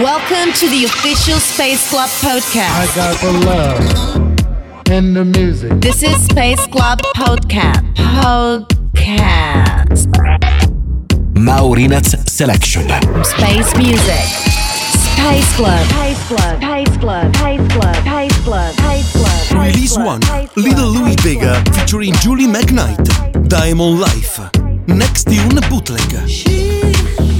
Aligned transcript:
Welcome 0.00 0.54
to 0.54 0.68
the 0.70 0.84
official 0.86 1.38
Space 1.38 1.90
Club 1.90 2.08
podcast. 2.08 2.72
I 2.72 2.86
got 2.96 3.20
the 3.20 3.30
love 3.44 3.78
and 4.90 5.14
the 5.14 5.22
music. 5.22 5.82
This 5.82 6.02
is 6.02 6.16
Space 6.24 6.66
Club 6.68 6.98
podcast. 7.14 7.82
Podcast. 7.96 10.06
Maurinats 11.34 12.16
Selection. 12.26 12.88
Space 13.22 13.76
music. 13.76 14.24
Space 15.12 15.52
Club. 15.56 15.86
Space 15.88 16.26
Club. 16.26 16.62
Space 16.62 16.96
Club. 16.96 17.36
Space 17.36 17.68
Club. 17.68 17.96
Space 17.96 18.38
Club. 18.44 18.72
Space 18.72 19.12
Club. 19.12 19.62
Release 19.62 19.98
1 19.98 20.20
Little 20.56 20.88
Louie 20.88 21.16
Vega 21.16 21.62
featuring 21.74 22.14
Julie 22.14 22.46
McKnight 22.46 23.04
Diamond 23.46 24.00
Life 24.00 24.38
Next 24.86 25.24
Tune 25.24 25.60
Bootleg 25.68 26.00
Space 26.30 27.31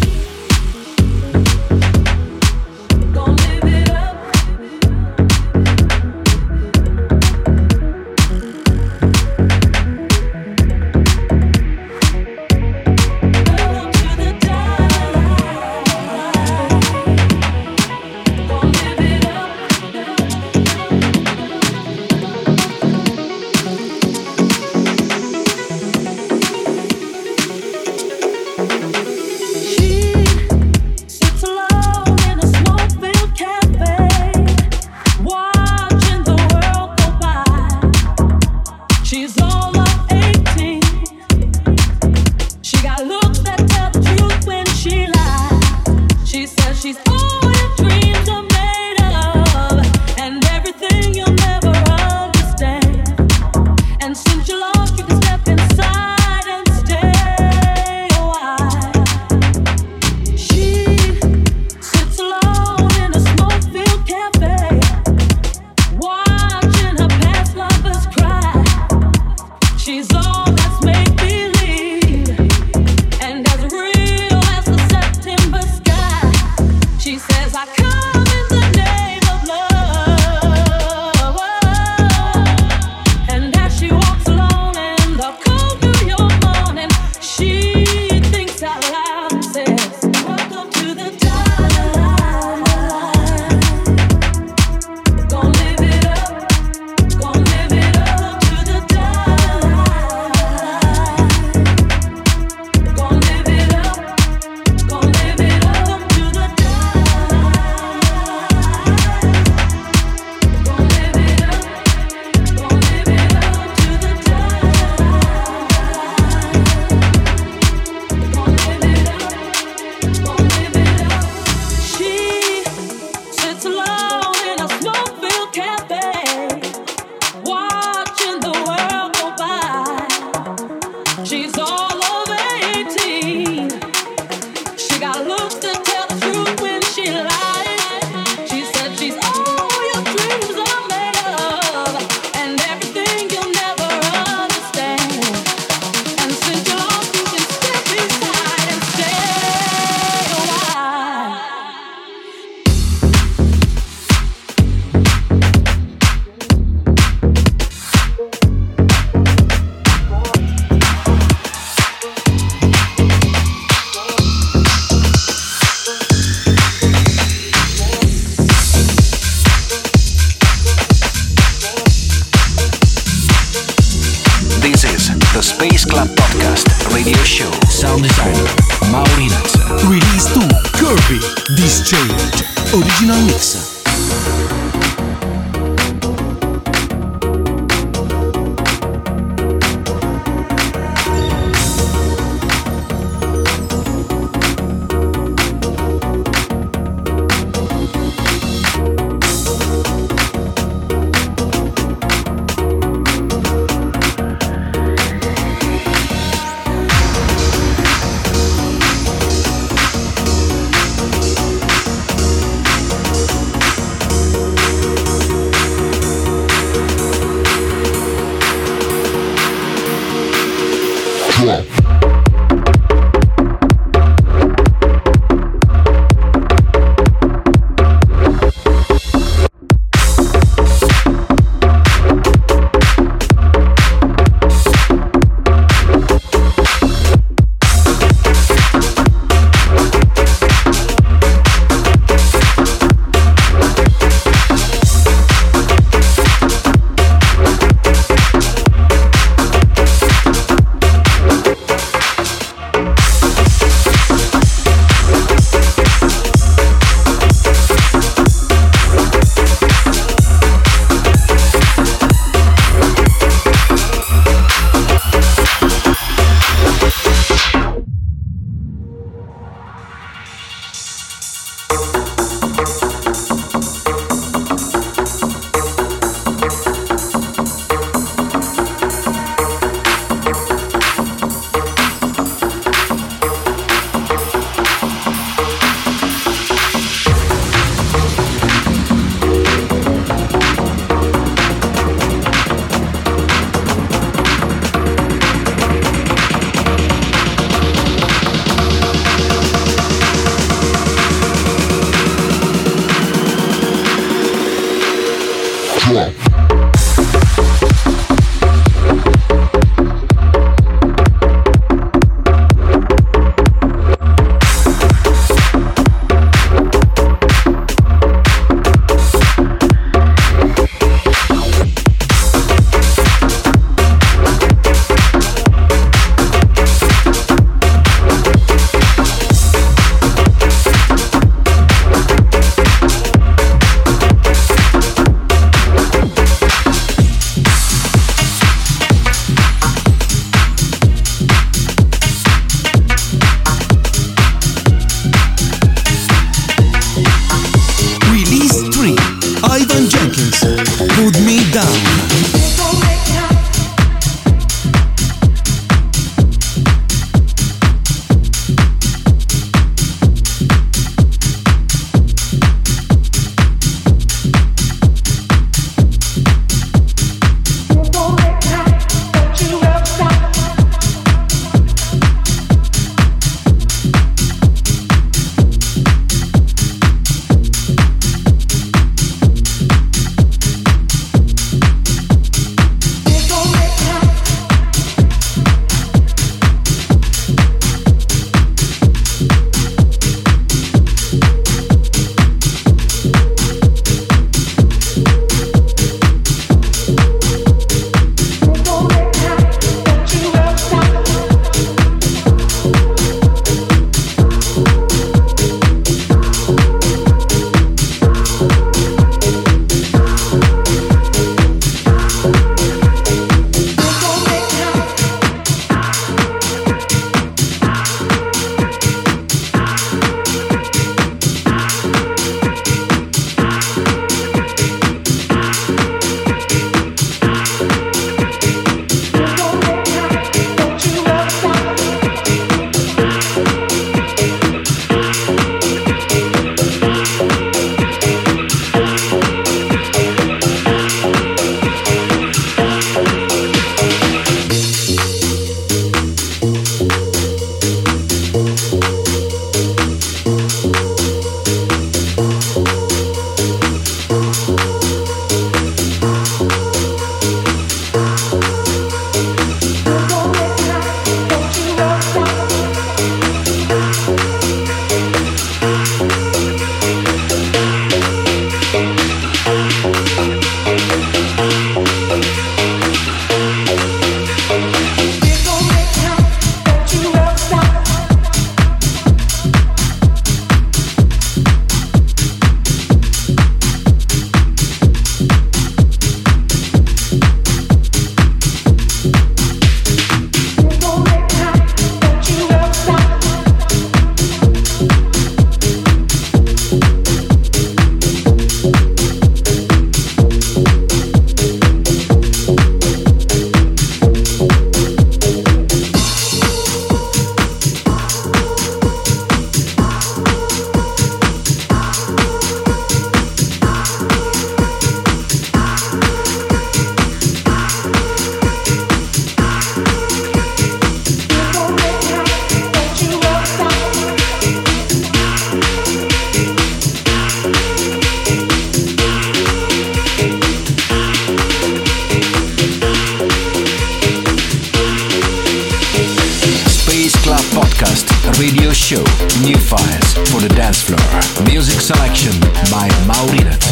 radio 538.43 538.73
show. 538.73 539.05
New 539.47 539.57
files 539.57 540.15
for 540.31 540.41
the 540.41 540.49
dance 540.57 540.83
floor. 540.83 540.99
Music 541.47 541.81
selection 541.81 542.33
by 542.75 542.89
Maurinat. 543.07 543.63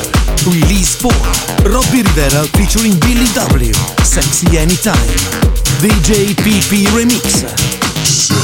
Release 0.47 0.95
4. 0.95 1.11
Robbie 1.67 2.03
Rivera 2.03 2.45
featuring 2.55 2.95
Billy 3.01 3.27
W. 3.35 3.73
Sexy 4.05 4.59
Anytime. 4.59 5.11
DJ 5.83 6.35
PP 6.39 6.87
Remix. 6.95 8.40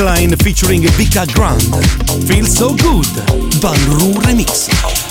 Klein 0.00 0.34
featuring 0.38 0.88
Vika 0.96 1.26
Grand. 1.26 1.60
Feel 2.26 2.46
So 2.46 2.74
Good, 2.74 3.06
Van 3.60 3.76
Roo 3.98 4.18
Remix. 4.22 5.09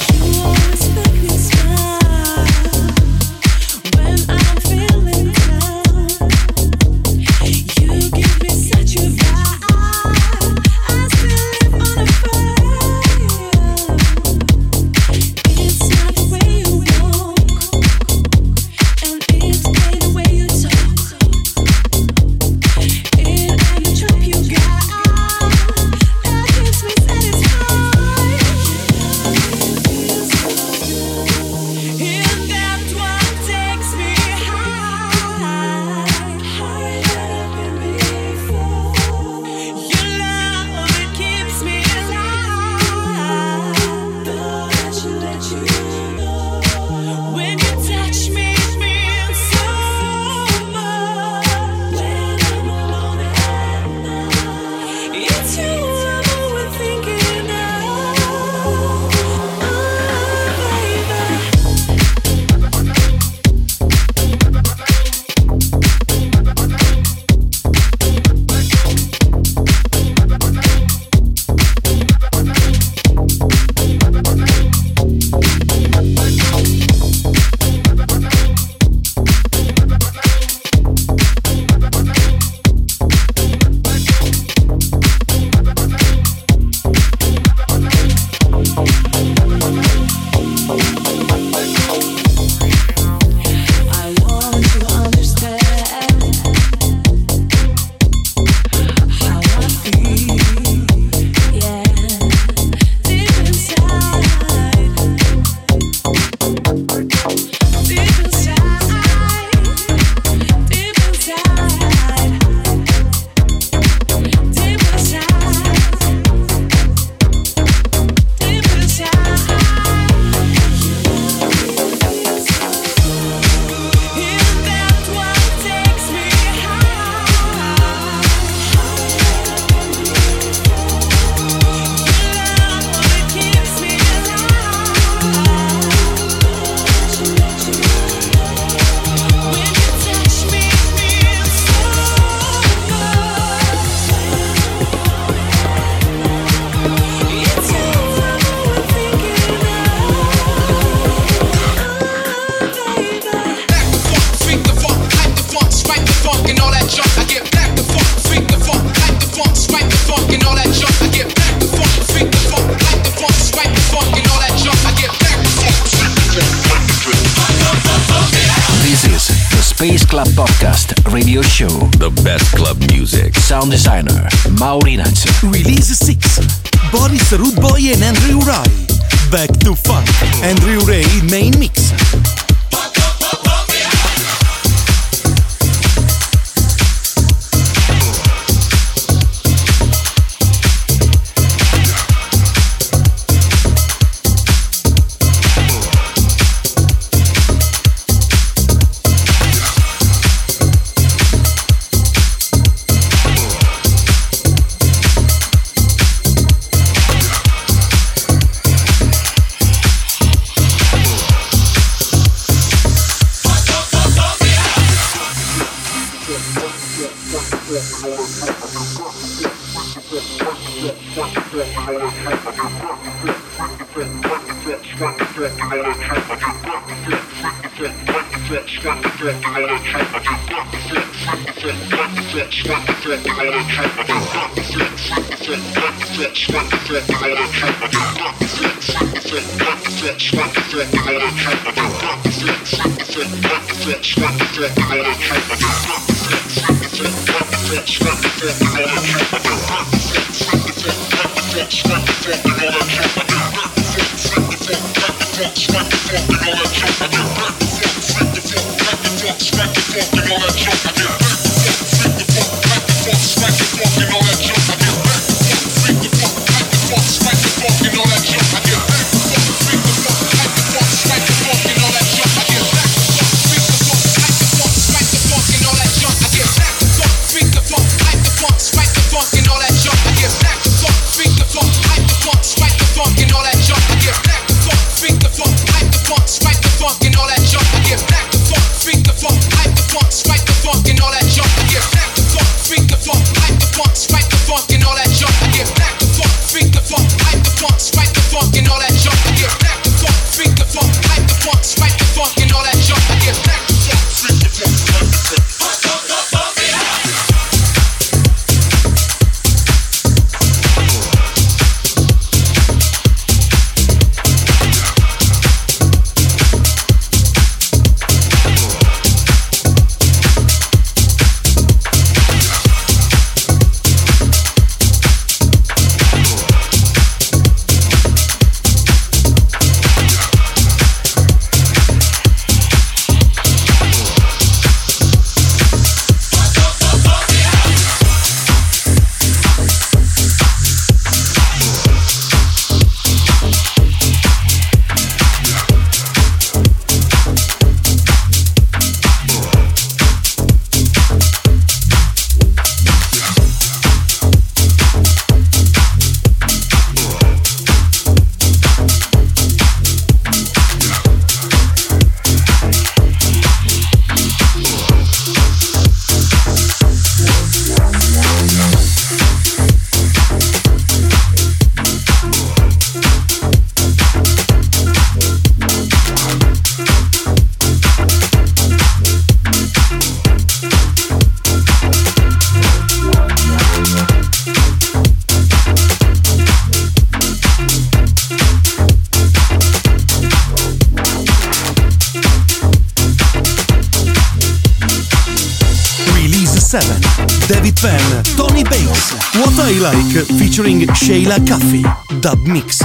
Like 399.77 400.25
featuring 400.39 400.91
Sheila 400.95 401.35
Caffey, 401.45 401.83
Dub 402.21 402.39
Mix. 402.47 402.78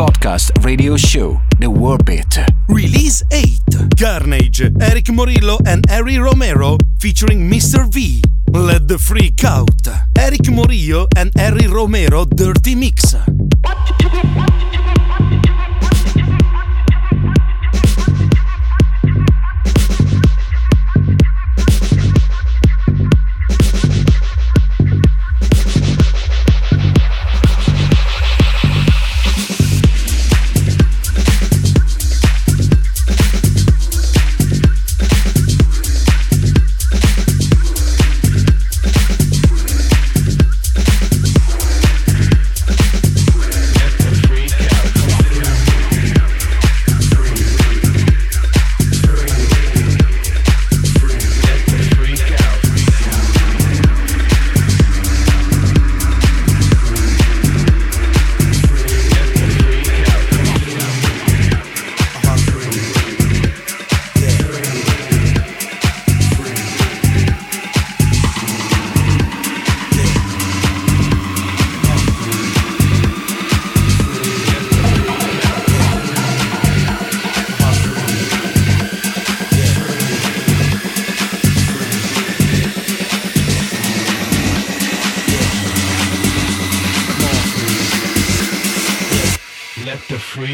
Podcast 0.00 0.64
Radio 0.64 0.96
Show, 0.96 1.42
The 1.58 1.66
Warbeat. 1.66 2.42
Release 2.70 3.22
8 3.30 3.60
Carnage, 3.98 4.62
Erick 4.80 5.12
Morillo 5.12 5.58
and 5.66 5.84
Harry 5.90 6.16
Romero 6.18 6.78
featuring 6.98 7.50
Mr. 7.50 7.86
V. 7.92 8.22
Let 8.50 8.88
the 8.88 8.96
Freak 8.96 9.44
Out. 9.44 9.68
Erick 10.18 10.48
Morillo 10.48 11.06
and 11.18 11.30
Harry 11.36 11.66
Romero 11.66 12.24
Dirty 12.24 12.74
Mix. 12.74 13.14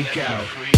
freak 0.04 0.18
out. 0.28 0.75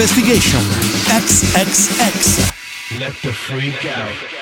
Investigation 0.00 0.60
XXX. 1.12 2.98
Let 2.98 3.12
the 3.20 3.34
freak 3.34 3.84
out. 3.84 4.39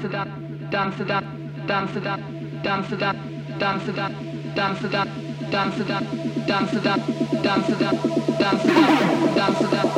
dance 0.00 0.14
it 0.14 0.14
up, 0.14 0.28
dance 0.70 1.00
it 1.00 1.10
up, 1.10 1.24
dance 1.66 1.96
it 1.96 2.06
up, 2.06 2.20
dance 2.62 2.92
it 2.92 3.02
up, 3.02 3.16
dance 3.58 3.88
it 3.88 3.98
up, 3.98 4.12
dance 4.54 4.84
it 4.84 4.94
up, 4.94 5.08
dance 5.50 5.80
it 5.80 5.80
up, 5.80 5.80
dance 5.80 5.80
it 5.80 5.90
up, 5.90 6.04
dance 6.46 6.72
it 6.72 6.86
up, 6.86 7.00
dance 7.42 7.68
it 7.68 7.82
up, 7.82 7.98
dance 8.38 8.64
it 8.64 8.76
up, 8.76 9.34
dance 9.34 9.60
it 9.60 9.74
up. 9.74 9.97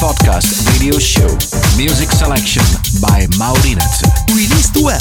podcast 0.00 0.46
video 0.72 0.98
show. 0.98 1.28
Music 1.76 2.10
selection 2.10 2.62
by 3.00 3.26
Maurinat. 3.38 4.02
Release 4.30 4.70
12. 4.72 4.98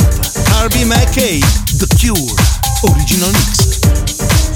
Harvey 0.49 0.83
McKay. 0.83 1.39
The 1.79 1.87
Cure. 1.97 2.93
Original 2.93 3.31
mix. 3.31 4.52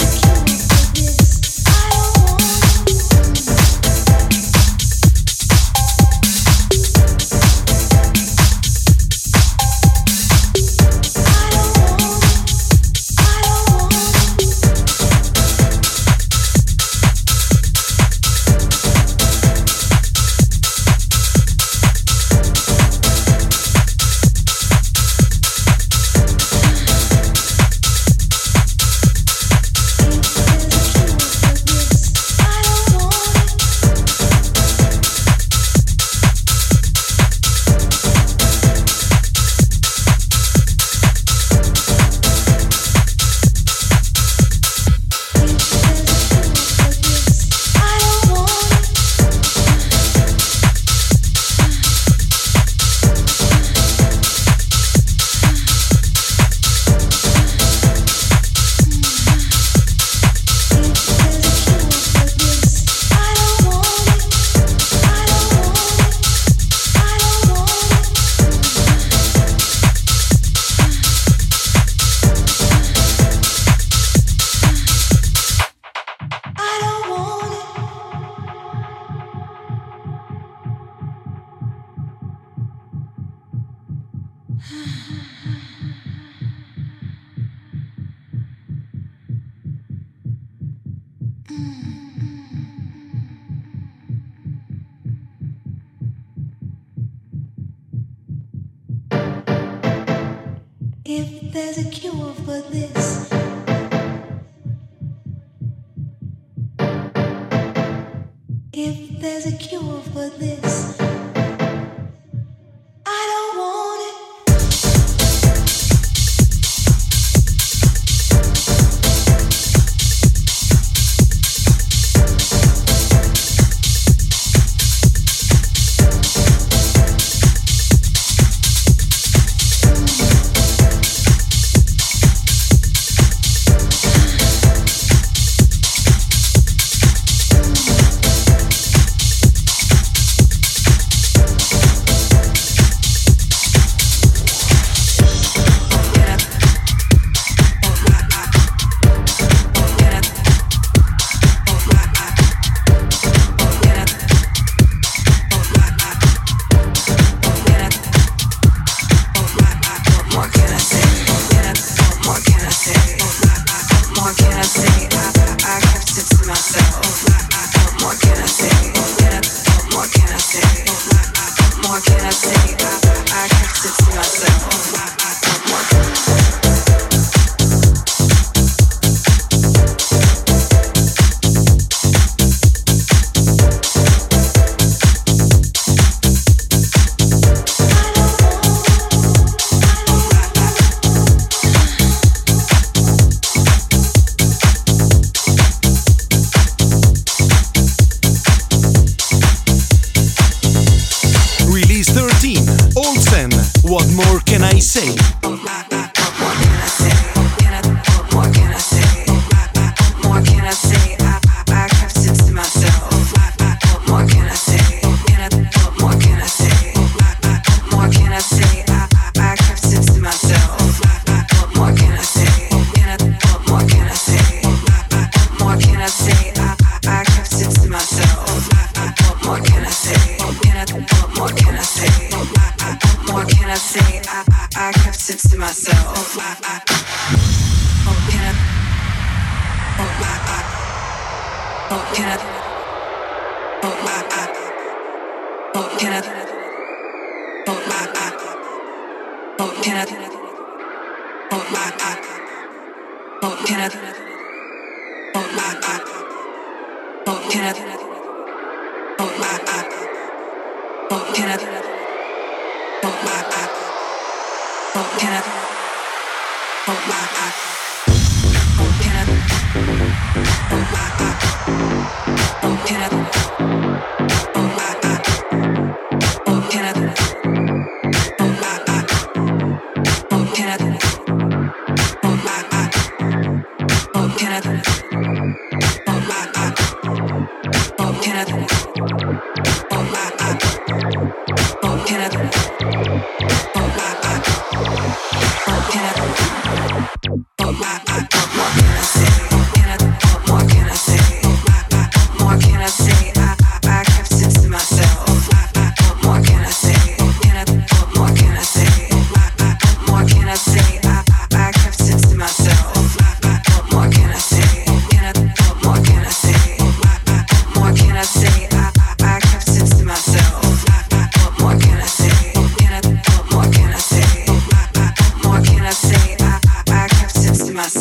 If 108.73 109.19
there's 109.19 109.45
a 109.47 109.57
cure 109.57 110.01
for 110.13 110.29
this. 110.37 111.16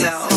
yourself. 0.06 0.35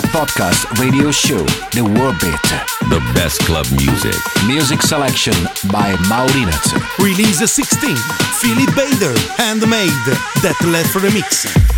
Club 0.00 0.28
Podcast 0.28 0.78
Radio 0.78 1.10
Show, 1.10 1.44
The 1.72 1.82
World 1.82 2.14
Beat. 2.20 2.40
The 2.88 3.00
best 3.14 3.40
club 3.40 3.66
music. 3.72 4.14
Music 4.46 4.80
selection 4.82 5.34
by 5.72 5.94
Maurinats. 6.06 6.72
Release 6.98 7.38
16, 7.38 7.96
Philip 8.40 8.74
Bader, 8.76 9.18
Handmade, 9.36 9.90
That 10.42 10.56
Left 10.64 10.94
Remix. 10.94 11.77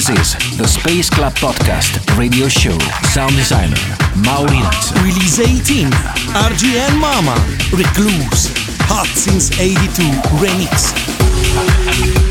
This 0.00 0.34
is 0.34 0.56
the 0.56 0.66
Space 0.66 1.10
Club 1.10 1.34
Podcast 1.34 2.16
Radio 2.16 2.48
Show. 2.48 2.78
Sound 3.12 3.36
designer 3.36 3.76
Maurizio. 4.24 5.04
Release 5.04 5.38
18, 5.38 5.90
RGN 5.90 6.98
Mama, 6.98 7.36
Recluse, 7.70 8.48
Hot 8.88 9.08
Since 9.08 9.60
82 9.60 10.02
Remix. 10.40 12.29